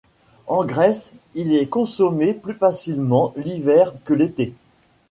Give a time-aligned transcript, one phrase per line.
[0.47, 4.55] En Grèce, il est consommé plus facilement l'hiver que l'été.